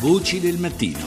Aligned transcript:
Voci 0.00 0.38
del 0.38 0.58
mattino. 0.58 0.98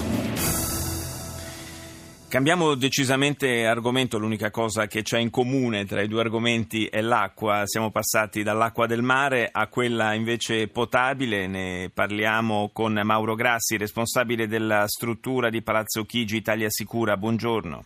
Cambiamo 2.27 2.75
decisamente 2.75 3.65
argomento, 3.65 4.17
l'unica 4.17 4.51
cosa 4.51 4.87
che 4.87 5.01
c'è 5.01 5.17
in 5.17 5.29
comune 5.29 5.85
tra 5.85 6.01
i 6.01 6.09
due 6.09 6.19
argomenti 6.19 6.87
è 6.87 6.99
l'acqua. 6.99 7.61
Siamo 7.63 7.89
passati 7.89 8.43
dall'acqua 8.43 8.87
del 8.87 9.01
mare 9.01 9.47
a 9.49 9.67
quella 9.67 10.13
invece 10.13 10.67
potabile, 10.67 11.47
ne 11.47 11.89
parliamo 11.93 12.69
con 12.73 12.99
Mauro 13.01 13.35
Grassi, 13.35 13.77
responsabile 13.77 14.47
della 14.47 14.85
struttura 14.87 15.49
di 15.49 15.61
Palazzo 15.61 16.03
Chigi 16.03 16.35
Italia 16.35 16.67
Sicura. 16.69 17.15
Buongiorno. 17.15 17.85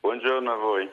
Buongiorno 0.00 0.50
a 0.50 0.56
voi. 0.56 0.88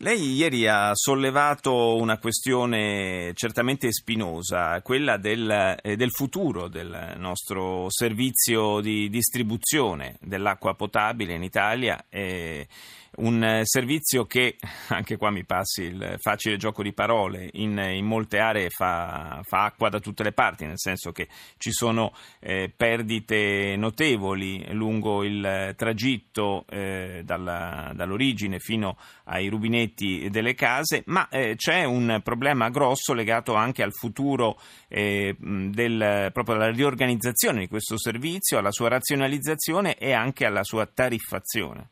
Lei 0.00 0.34
ieri 0.36 0.68
ha 0.68 0.92
sollevato 0.94 1.96
una 1.96 2.18
questione 2.18 3.32
certamente 3.34 3.90
spinosa, 3.90 4.80
quella 4.80 5.16
del, 5.16 5.76
eh, 5.82 5.96
del, 5.96 6.12
futuro 6.12 6.68
del 6.68 7.14
nostro 7.16 7.86
servizio 7.90 8.78
di 8.78 9.08
distribuzione 9.08 10.16
dell'acqua 10.20 10.76
potabile 10.76 11.34
in 11.34 11.42
Italia. 11.42 12.04
Eh, 12.08 12.68
un 13.16 13.42
eh, 13.42 13.60
servizio 13.64 14.26
che, 14.26 14.56
anche 14.88 15.16
qua 15.16 15.30
mi 15.30 15.44
passi 15.44 15.82
il 15.82 16.16
facile 16.18 16.56
gioco 16.56 16.82
di 16.82 16.92
parole, 16.92 17.48
in, 17.54 17.78
in 17.78 18.04
molte 18.04 18.38
aree 18.38 18.70
fa, 18.70 19.40
fa, 19.42 19.64
acqua 19.64 19.88
da 19.88 20.00
tutte 20.00 20.22
le 20.22 20.32
parti, 20.32 20.66
nel 20.66 20.78
senso 20.78 21.12
che 21.12 21.28
ci 21.58 21.72
sono 21.72 22.12
eh, 22.40 22.72
perdite 22.74 23.76
notevoli 23.76 24.72
lungo 24.72 25.24
il 25.24 25.74
tragitto 25.76 26.64
eh, 26.68 27.22
dalla, 27.24 27.92
dall'origine 27.94 28.58
fino 28.58 28.96
ai 29.24 29.48
rubinetti 29.48 30.28
delle 30.30 30.54
case, 30.54 31.02
ma 31.06 31.28
eh, 31.28 31.54
c'è 31.56 31.84
un 31.84 32.20
problema 32.22 32.70
grosso 32.70 33.12
legato 33.12 33.54
anche 33.54 33.82
al 33.82 33.92
futuro 33.92 34.58
eh, 34.88 35.36
del, 35.38 36.30
proprio 36.32 36.54
alla 36.54 36.70
riorganizzazione 36.70 37.60
di 37.60 37.68
questo 37.68 37.98
servizio, 37.98 38.58
alla 38.58 38.72
sua 38.72 38.88
razionalizzazione 38.88 39.96
e 39.96 40.12
anche 40.12 40.44
alla 40.44 40.64
sua 40.64 40.86
tariffazione. 40.86 41.90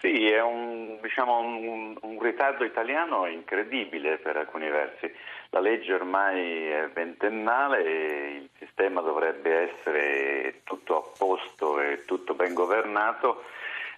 Sì, 0.00 0.30
è 0.30 0.40
un, 0.40 0.98
diciamo, 1.02 1.40
un, 1.40 1.94
un, 2.00 2.22
ritardo 2.22 2.64
italiano 2.64 3.26
incredibile 3.26 4.16
per 4.16 4.38
alcuni 4.38 4.66
versi. 4.70 5.12
La 5.50 5.60
legge 5.60 5.92
ormai 5.92 6.70
è 6.70 6.88
ventennale 6.88 7.84
e 7.84 8.36
il 8.36 8.48
sistema 8.56 9.02
dovrebbe 9.02 9.70
essere 9.70 10.60
tutto 10.64 10.96
a 10.96 11.18
posto 11.18 11.80
e 11.80 12.06
tutto 12.06 12.32
ben 12.32 12.54
governato. 12.54 13.44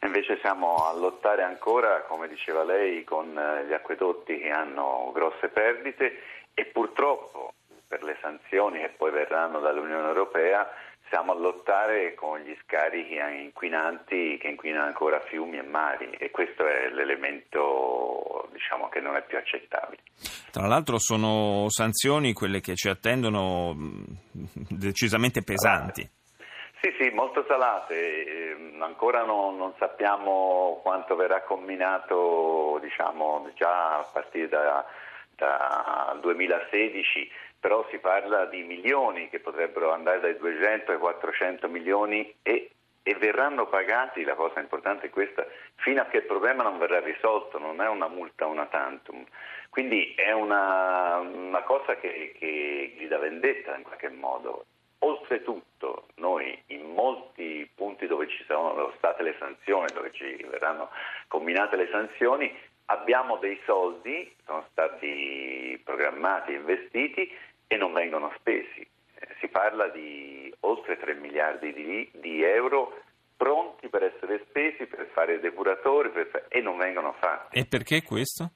Invece 0.00 0.38
siamo 0.40 0.88
a 0.88 0.92
lottare 0.92 1.44
ancora, 1.44 2.00
come 2.08 2.26
diceva 2.26 2.64
lei, 2.64 3.04
con 3.04 3.38
eh, 3.38 3.66
gli 3.66 3.72
acquedotti 3.72 4.38
che 4.40 4.50
hanno 4.50 5.12
grosse 5.14 5.50
perdite 5.50 6.18
e 6.52 6.64
purtroppo 6.64 7.52
per 7.86 8.02
le 8.02 8.16
sanzioni 8.20 8.80
che 8.80 8.88
poi 8.88 9.12
verranno 9.12 9.60
dall'Unione 9.60 10.08
Europea 10.08 10.68
stiamo 11.12 11.32
a 11.32 11.38
lottare 11.38 12.14
con 12.14 12.38
gli 12.38 12.56
scarichi 12.62 13.18
inquinanti 13.44 14.38
che 14.38 14.48
inquinano 14.48 14.86
ancora 14.86 15.20
fiumi 15.20 15.58
e 15.58 15.62
mari 15.62 16.08
e 16.12 16.30
questo 16.30 16.66
è 16.66 16.88
l'elemento 16.88 18.48
diciamo, 18.50 18.88
che 18.88 19.00
non 19.00 19.16
è 19.16 19.22
più 19.22 19.36
accettabile. 19.36 20.00
Tra 20.50 20.66
l'altro 20.66 20.98
sono 20.98 21.68
sanzioni 21.68 22.32
quelle 22.32 22.60
che 22.60 22.74
ci 22.76 22.88
attendono 22.88 23.76
decisamente 24.70 25.42
pesanti. 25.42 26.00
Sì, 26.80 26.90
sì, 26.98 27.10
molto 27.10 27.44
salate. 27.46 28.52
Ehm, 28.54 28.80
ancora 28.82 29.22
non, 29.22 29.58
non 29.58 29.74
sappiamo 29.78 30.80
quanto 30.82 31.14
verrà 31.14 31.42
combinato 31.42 32.78
diciamo, 32.80 33.50
già 33.54 33.98
a 33.98 34.10
partire 34.10 34.48
da, 34.48 34.82
da 35.36 36.16
2016 36.22 37.30
però 37.62 37.86
si 37.90 37.98
parla 37.98 38.46
di 38.46 38.64
milioni 38.64 39.28
che 39.28 39.38
potrebbero 39.38 39.92
andare 39.92 40.18
dai 40.18 40.36
200 40.36 40.90
ai 40.90 40.98
400 40.98 41.68
milioni 41.68 42.34
e, 42.42 42.72
e, 43.04 43.14
verranno 43.14 43.68
pagati, 43.68 44.24
la 44.24 44.34
cosa 44.34 44.58
importante 44.58 45.06
è 45.06 45.10
questa, 45.10 45.46
fino 45.76 46.00
a 46.00 46.06
che 46.06 46.16
il 46.16 46.24
problema 46.24 46.64
non 46.64 46.78
verrà 46.78 46.98
risolto, 46.98 47.60
non 47.60 47.80
è 47.80 47.86
una 47.86 48.08
multa 48.08 48.46
una 48.46 48.66
tantum. 48.66 49.24
Quindi 49.70 50.12
è 50.16 50.32
una, 50.32 51.18
una 51.18 51.62
cosa 51.62 51.94
che, 51.94 52.34
che 52.36 52.94
gli 52.98 53.06
dà 53.06 53.18
vendetta 53.18 53.76
in 53.76 53.84
qualche 53.84 54.08
modo. 54.08 54.64
Oltretutto 54.98 56.08
noi 56.16 56.60
in 56.66 56.92
molti 56.94 57.70
punti 57.76 58.08
dove 58.08 58.26
ci 58.26 58.42
sono 58.48 58.92
state 58.96 59.22
le 59.22 59.36
sanzioni, 59.38 59.86
dove 59.94 60.10
ci 60.10 60.44
verranno 60.50 60.90
combinate 61.28 61.76
le 61.76 61.88
sanzioni, 61.92 62.52
abbiamo 62.86 63.36
dei 63.36 63.60
soldi, 63.64 64.34
sono 64.44 64.66
stati 64.72 65.80
programmati, 65.84 66.54
investiti 66.54 67.30
e 67.72 67.76
non 67.78 67.92
vengono 67.94 68.30
spesi. 68.36 68.80
Eh, 68.80 69.28
si 69.40 69.48
parla 69.48 69.88
di 69.88 70.52
oltre 70.60 70.98
3 70.98 71.14
miliardi 71.14 71.72
di, 71.72 72.10
di 72.12 72.42
euro 72.42 73.00
pronti 73.34 73.88
per 73.88 74.02
essere 74.04 74.44
spesi 74.48 74.84
per 74.84 75.08
fare 75.12 75.40
depuratori 75.40 76.10
per, 76.10 76.46
e 76.48 76.60
non 76.60 76.76
vengono 76.76 77.14
fatti. 77.18 77.58
E 77.58 77.64
perché 77.64 78.02
questo? 78.02 78.50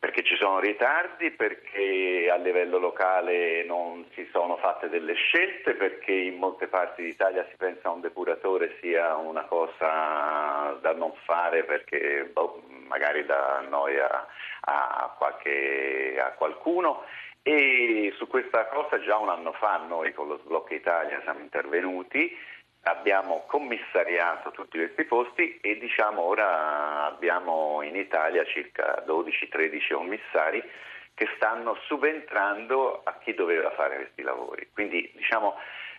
Perché 0.00 0.22
ci 0.24 0.36
sono 0.36 0.58
ritardi, 0.58 1.30
perché 1.30 2.28
a 2.30 2.36
livello 2.36 2.78
locale 2.78 3.64
non 3.64 4.04
si 4.14 4.28
sono 4.32 4.56
fatte 4.56 4.90
delle 4.90 5.14
scelte, 5.14 5.74
perché 5.74 6.12
in 6.12 6.34
molte 6.34 6.66
parti 6.66 7.02
d'Italia 7.02 7.46
si 7.48 7.56
pensa 7.56 7.88
a 7.88 7.92
un 7.92 8.00
depuratore 8.02 8.76
sia 8.82 9.14
una 9.14 9.44
cosa 9.44 10.76
da 10.82 10.92
non 10.92 11.14
fare 11.24 11.64
perché 11.64 12.28
boh, 12.30 12.64
magari 12.68 13.24
da 13.24 13.64
noi 13.66 13.98
a, 13.98 14.26
a, 14.60 15.14
qualche, 15.16 16.18
a 16.20 16.32
qualcuno 16.32 17.04
e 17.46 18.14
su 18.16 18.26
questa 18.26 18.66
cosa 18.68 18.98
già 19.00 19.18
un 19.18 19.28
anno 19.28 19.52
fa 19.52 19.76
noi 19.86 20.14
con 20.14 20.28
lo 20.28 20.38
Sblocco 20.38 20.72
Italia 20.72 21.20
siamo 21.24 21.40
intervenuti, 21.40 22.34
abbiamo 22.84 23.44
commissariato 23.46 24.50
tutti 24.50 24.78
questi 24.78 25.04
posti 25.04 25.58
e 25.60 25.76
diciamo 25.76 26.22
ora 26.22 27.04
abbiamo 27.04 27.82
in 27.82 27.96
Italia 27.96 28.44
circa 28.46 29.04
12-13 29.06 29.92
commissari 29.92 30.62
che 31.12 31.28
stanno 31.36 31.76
subentrando 31.86 33.02
a 33.04 33.18
chi 33.18 33.34
doveva 33.34 33.70
fare 33.72 33.96
questi 33.96 34.22
lavori. 34.22 34.70
Quindi 34.72 35.12
diciamo 35.14 35.54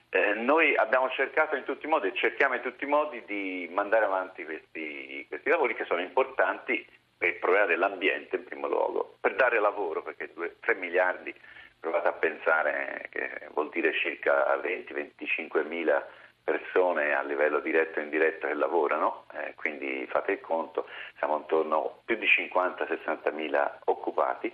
eh, 0.09 0.33
noi 0.33 0.75
abbiamo 0.75 1.11
cercato 1.11 1.55
in 1.55 1.63
tutti 1.63 1.85
i 1.85 1.89
modi 1.89 2.07
e 2.07 2.15
cerchiamo 2.15 2.55
in 2.55 2.61
tutti 2.61 2.85
i 2.85 2.87
modi 2.87 3.23
di 3.27 3.69
mandare 3.71 4.05
avanti 4.05 4.43
questi, 4.45 5.23
questi 5.29 5.49
lavori 5.49 5.75
che 5.75 5.85
sono 5.85 6.01
importanti 6.01 6.83
il 7.19 7.35
problema 7.35 7.65
dell'ambiente 7.65 8.35
in 8.35 8.43
primo 8.43 8.67
luogo, 8.67 9.17
per 9.19 9.35
dare 9.35 9.59
lavoro, 9.59 10.03
perché 10.03 10.33
3 10.59 10.75
miliardi, 10.75 11.33
provate 11.79 12.07
a 12.07 12.13
pensare 12.13 13.07
che 13.11 13.47
vuol 13.53 13.69
dire 13.69 13.93
circa 13.93 14.55
20-25 14.57 15.65
mila 15.67 16.05
persone 16.43 17.13
a 17.13 17.23
livello 17.23 17.59
diretto 17.59 17.99
e 17.99 18.03
indiretto 18.03 18.47
che 18.47 18.53
lavorano, 18.53 19.25
eh, 19.33 19.53
quindi 19.55 20.05
fate 20.09 20.33
il 20.33 20.41
conto, 20.41 20.87
siamo 21.17 21.37
intorno 21.37 21.85
a 21.85 22.01
più 22.05 22.15
di 22.17 22.27
50-60 22.27 23.33
mila 23.33 23.79
occupati, 23.85 24.53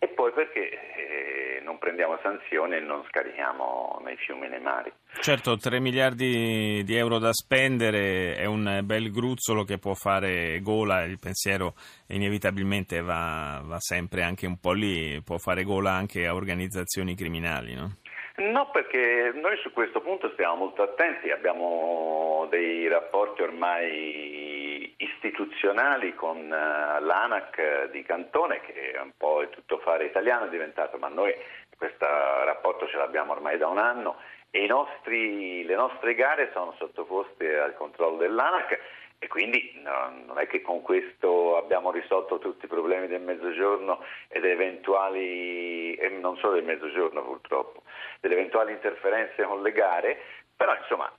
e 0.00 0.08
poi 0.08 0.32
perché 0.32 0.70
eh, 0.70 1.47
non 1.68 1.76
prendiamo 1.78 2.18
sanzioni 2.22 2.76
e 2.76 2.80
non 2.80 3.04
scarichiamo 3.08 4.00
nei 4.02 4.16
fiumi 4.16 4.46
e 4.46 4.48
nei 4.48 4.60
mari. 4.60 4.90
Certo, 5.20 5.58
3 5.58 5.80
miliardi 5.80 6.82
di 6.82 6.96
euro 6.96 7.18
da 7.18 7.32
spendere 7.32 8.34
è 8.36 8.46
un 8.46 8.80
bel 8.84 9.10
gruzzolo 9.12 9.64
che 9.64 9.76
può 9.76 9.92
fare 9.92 10.60
gola, 10.60 11.04
il 11.04 11.18
pensiero 11.20 11.74
inevitabilmente 12.08 13.02
va, 13.02 13.60
va 13.62 13.78
sempre 13.80 14.22
anche 14.22 14.46
un 14.46 14.58
po' 14.58 14.72
lì, 14.72 15.20
può 15.22 15.36
fare 15.36 15.62
gola 15.62 15.92
anche 15.92 16.26
a 16.26 16.34
organizzazioni 16.34 17.14
criminali, 17.14 17.74
no? 17.74 17.96
No, 18.36 18.70
perché 18.70 19.32
noi 19.34 19.56
su 19.58 19.72
questo 19.72 20.00
punto 20.00 20.30
stiamo 20.30 20.54
molto 20.54 20.82
attenti, 20.82 21.30
abbiamo 21.30 22.46
dei 22.50 22.88
rapporti 22.88 23.42
ormai 23.42 24.67
istituzionali 24.98 26.14
con 26.14 26.36
uh, 26.36 27.04
l'ANAC 27.04 27.90
di 27.90 28.02
Cantone, 28.02 28.60
che 28.60 28.92
è 28.92 29.00
un 29.00 29.12
po' 29.16 29.42
il 29.42 29.50
tuttofare 29.50 30.04
italiano 30.04 30.46
è 30.46 30.48
diventato, 30.48 30.98
ma 30.98 31.08
noi 31.08 31.34
questo 31.76 32.04
rapporto 32.04 32.88
ce 32.88 32.96
l'abbiamo 32.96 33.32
ormai 33.32 33.56
da 33.58 33.68
un 33.68 33.78
anno 33.78 34.16
e 34.50 34.66
nostri, 34.66 35.64
le 35.64 35.74
nostre 35.76 36.14
gare 36.14 36.50
sono 36.52 36.74
sottoposte 36.78 37.58
al 37.58 37.74
controllo 37.74 38.16
dell'ANAC 38.16 38.80
e 39.20 39.26
quindi 39.28 39.80
no, 39.82 40.12
non 40.26 40.38
è 40.38 40.46
che 40.46 40.62
con 40.62 40.80
questo 40.82 41.56
abbiamo 41.56 41.90
risolto 41.90 42.38
tutti 42.38 42.64
i 42.64 42.68
problemi 42.68 43.08
del 43.08 43.20
mezzogiorno 43.20 44.02
ed 44.28 44.44
eventuali, 44.44 45.94
e 45.94 46.08
non 46.08 46.36
solo 46.38 46.54
del 46.54 46.64
mezzogiorno 46.64 47.22
purtroppo, 47.22 47.82
delle 48.20 48.34
eventuali 48.34 48.72
interferenze 48.72 49.42
con 49.42 49.62
le 49.62 49.72
gare, 49.72 50.18
però 50.56 50.74
insomma 50.76 51.12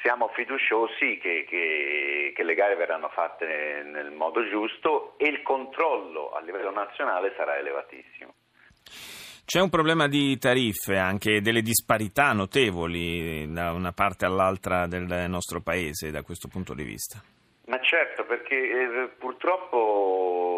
siamo 0.00 0.28
fiduciosi 0.28 1.18
che, 1.18 1.44
che, 1.48 2.09
le 2.50 2.54
gare 2.54 2.74
verranno 2.74 3.08
fatte 3.08 3.82
nel 3.84 4.10
modo 4.10 4.46
giusto 4.48 5.14
e 5.16 5.28
il 5.28 5.42
controllo 5.42 6.32
a 6.32 6.40
livello 6.40 6.70
nazionale 6.70 7.32
sarà 7.36 7.56
elevatissimo. 7.58 8.34
C'è 9.44 9.60
un 9.60 9.68
problema 9.68 10.06
di 10.06 10.38
tariffe, 10.38 10.96
anche 10.96 11.40
delle 11.40 11.60
disparità 11.62 12.32
notevoli 12.32 13.50
da 13.52 13.72
una 13.72 13.92
parte 13.92 14.24
all'altra 14.24 14.86
del 14.86 15.28
nostro 15.28 15.60
paese 15.60 16.10
da 16.10 16.22
questo 16.22 16.48
punto 16.48 16.72
di 16.72 16.84
vista. 16.84 17.20
Ma 17.66 17.80
certo, 17.80 18.24
perché 18.24 18.54
eh, 18.54 19.08
purtroppo 19.18 20.50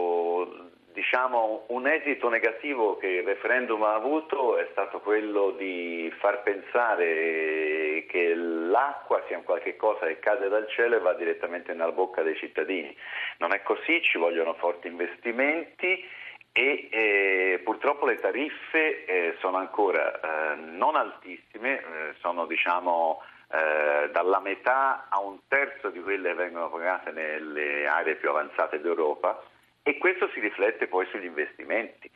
diciamo, 0.92 1.64
un 1.68 1.86
esito 1.86 2.28
negativo 2.28 2.96
che 2.96 3.06
il 3.06 3.24
referendum 3.24 3.82
ha 3.82 3.94
avuto 3.94 4.58
è 4.58 4.68
stato 4.72 5.00
quello 5.00 5.54
di 5.58 6.12
far 6.18 6.42
pensare 6.42 7.81
che 8.06 8.34
l'acqua 8.34 9.22
sia 9.26 9.36
un 9.36 9.44
qualche 9.44 9.76
cosa 9.76 10.06
che 10.06 10.18
cade 10.18 10.48
dal 10.48 10.68
cielo 10.68 10.96
e 10.96 11.00
va 11.00 11.14
direttamente 11.14 11.72
nella 11.72 11.92
bocca 11.92 12.22
dei 12.22 12.36
cittadini. 12.36 12.94
Non 13.38 13.52
è 13.52 13.62
così, 13.62 14.02
ci 14.02 14.18
vogliono 14.18 14.54
forti 14.54 14.88
investimenti 14.88 16.04
e 16.52 16.88
eh, 16.90 17.60
purtroppo 17.64 18.04
le 18.04 18.16
tariffe 18.16 19.04
eh, 19.04 19.36
sono 19.40 19.56
ancora 19.56 20.20
eh, 20.20 20.56
non 20.56 20.96
altissime, 20.96 21.78
eh, 21.78 22.14
sono 22.20 22.44
diciamo 22.46 23.22
eh, 23.50 24.10
dalla 24.10 24.40
metà 24.40 25.06
a 25.08 25.20
un 25.20 25.38
terzo 25.48 25.88
di 25.90 26.00
quelle 26.00 26.30
che 26.30 26.34
vengono 26.34 26.70
pagate 26.70 27.10
nelle 27.10 27.86
aree 27.86 28.16
più 28.16 28.28
avanzate 28.28 28.80
d'Europa 28.80 29.42
e 29.82 29.98
questo 29.98 30.28
si 30.28 30.40
riflette 30.40 30.86
poi 30.86 31.06
sugli 31.06 31.24
investimenti. 31.24 32.10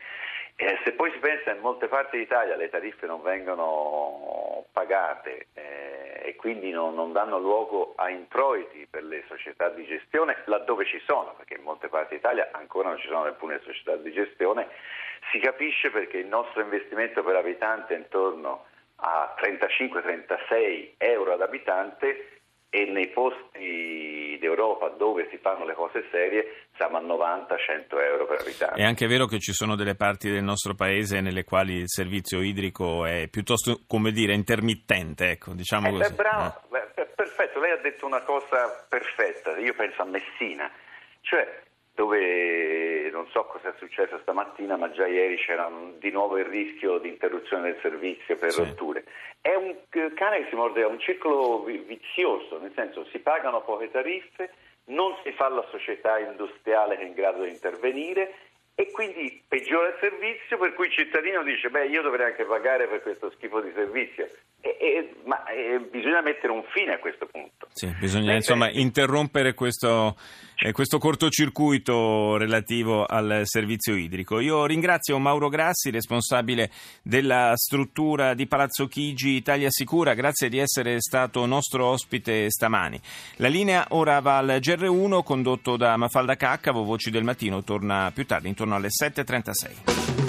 Eh, 0.59 0.79
se 0.85 0.93
poi 0.93 1.11
si 1.13 1.19
pensa 1.19 1.53
in 1.53 1.61
molte 1.61 1.87
parti 1.87 2.17
d'Italia 2.17 2.57
le 2.57 2.71
tariffe 2.71 3.05
non 3.05 3.21
vengono 3.21 4.65
pagate 4.73 5.49
eh, 5.53 6.23
e 6.25 6.35
quindi 6.37 6.71
non, 6.71 6.95
non, 6.95 7.13
danno 7.13 7.39
luogo 7.39 7.93
a 7.97 8.09
introiti 8.09 8.87
per 8.89 9.05
le 9.05 9.23
società 9.29 9.69
di 9.69 9.85
gestione, 9.85 10.43
laddove 10.47 10.87
ci 10.87 10.99
sono, 11.07 11.35
perché 11.37 11.55
in 11.55 11.63
molte 11.63 11.89
parti 11.89 12.15
d'Italia 12.15 12.49
ancora 12.53 12.89
non 12.89 12.99
ci 12.99 13.07
sono 13.07 13.25
neppure 13.25 13.61
società 13.65 13.97
di 13.97 14.11
gestione, 14.13 14.69
si 15.31 15.39
capisce 15.41 15.91
perché 15.91 16.19
il 16.19 16.27
nostro 16.27 16.63
investimento 16.63 17.23
per 17.23 17.37
abitante 17.37 17.95
è 17.95 17.99
intorno 17.99 18.65
a 18.97 19.35
35-36 19.39 20.95
euro 20.97 21.35
ad 21.35 21.43
abitante 21.43 22.41
e 22.71 22.85
nei 22.87 23.09
posti 23.09 24.37
d'Europa 24.41 24.89
dove 24.89 25.29
si 25.31 25.37
fanno 25.39 25.65
le 25.65 25.75
cose 25.75 26.07
serie 26.11 26.66
siamo 26.77 26.99
a 26.99 27.01
90-100 27.01 28.01
euro 28.03 28.27
per 28.27 28.41
abitante. 28.41 28.81
È 28.81 28.85
anche 28.85 29.07
vero 29.07 29.27
che 29.27 29.39
ci 29.39 29.53
sono 29.53 29.75
delle 29.77 29.95
parti 29.95 30.31
del 30.31 30.43
nostro 30.43 30.75
paese 30.75 31.21
nelle 31.21 31.45
quali 31.45 31.75
il 31.75 31.89
servizio 31.89 32.41
idrico 32.41 33.05
è 33.05 33.29
piuttosto, 33.29 33.81
come 33.87 34.13
dire, 34.13 34.35
intermittente, 34.35 35.31
ecco, 35.31 35.53
diciamo 35.53 35.89
eh, 35.89 35.91
così. 35.91 36.11
Beh, 36.11 36.17
bravo, 36.17 36.61
eh. 36.73 37.07
perfetto, 37.07 37.61
lei 37.61 37.73
ha 37.73 37.81
detto 37.81 38.07
una 38.07 38.23
cosa 38.23 38.87
perfetta, 38.89 39.57
io 39.59 39.75
penso 39.75 40.03
a 40.03 40.05
Messina, 40.05 40.71
cioè 41.23 41.65
dove 41.97 43.09
non 43.11 43.27
so 43.31 43.45
cosa 43.45 43.71
è 43.71 43.75
successo 43.79 44.19
stamattina, 44.21 44.77
ma 44.77 44.91
già 44.91 45.07
ieri 45.07 45.37
c'era 45.39 45.71
di 45.99 46.11
nuovo 46.11 46.37
il 46.37 46.45
rischio 46.45 46.99
di 46.99 47.09
interruzione 47.09 47.73
del 47.73 47.81
servizio 47.81 48.37
per 48.37 48.53
sì. 48.53 48.61
rotture. 48.61 49.05
È 49.41 49.55
un 49.55 49.75
cane 50.15 50.43
che 50.43 50.49
si 50.51 50.57
morde 50.57 50.83
a 50.83 50.89
un 50.89 51.01
circolo 51.01 51.65
vizioso, 51.65 52.59
nel 52.61 52.73
senso 52.75 53.07
si 53.07 53.19
pagano 53.19 53.63
poche 53.63 53.91
tariffe, 53.91 54.53
non 54.87 55.17
si 55.23 55.33
fa 55.33 55.49
la 55.49 55.67
società 55.71 56.19
industriale 56.19 56.97
che 56.97 57.03
è 57.03 57.07
in 57.07 57.15
grado 57.15 57.43
di 57.43 57.51
intervenire 57.51 58.35
e 58.75 58.91
quindi 58.91 59.43
peggiora 59.49 59.89
il 59.89 59.97
servizio 60.01 60.59
per 60.59 60.75
cui 60.75 60.87
il 60.87 60.93
cittadino 60.93 61.43
dice 61.43 61.71
beh 61.71 61.87
io 61.87 62.03
dovrei 62.03 62.27
anche 62.27 62.45
pagare 62.45 62.87
per 62.87 63.03
questo 63.03 63.31
schifo 63.31 63.61
di 63.61 63.73
servizio 63.75 64.29
e, 64.79 64.85
e, 64.85 65.15
ma 65.25 65.45
e, 65.47 65.81
bisogna 65.91 66.21
mettere 66.21 66.53
un 66.53 66.63
fine 66.73 66.95
a 66.95 66.99
questo 66.99 67.27
punto. 67.27 67.69
Sì, 67.73 67.87
bisogna 67.99 68.33
Mentre... 68.33 68.37
insomma 68.37 68.71
interrompere 68.71 69.55
questo, 69.55 70.17
eh, 70.59 70.73
questo, 70.73 70.99
cortocircuito 70.99 72.37
relativo 72.37 73.07
al 73.07 73.43
servizio 73.45 73.95
idrico. 73.95 74.41
Io 74.41 74.67
ringrazio 74.67 75.19
Mauro 75.19 75.49
Grassi 75.49 75.91
responsabile 75.91 76.71
della 77.03 77.53
struttura 77.55 78.35
di 78.35 78.47
Palazzo 78.47 78.87
Chigi 78.87 79.31
Italia 79.31 79.69
Sicura. 79.71 80.15
Grazie 80.15 80.49
di 80.49 80.59
essere 80.59 81.01
stato 81.01 81.47
nostro 81.47 81.87
ospite 81.87 82.51
stamani. 82.51 83.01
La 83.37 83.49
linea 83.49 83.87
ora 83.91 84.21
va 84.21 84.39
al 84.39 84.59
GR1 84.61 85.23
condotto 85.23 85.77
da 85.77 85.97
Mafalda 85.97 86.37
Caccavo. 86.37 86.85
Voci 86.85 87.11
del 87.11 87.25
Mattino 87.25 87.63
torna 87.63 88.11
più 88.13 88.27
tardi 88.27 88.49
intorno 88.49 88.67
intorno 88.67 88.75
alle 88.75 88.89
7.36. 88.89 90.26